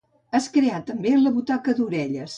Es 0.37 0.47
creà 0.55 0.79
també 0.89 1.13
la 1.19 1.35
butaca 1.37 1.77
d'orelles. 1.81 2.29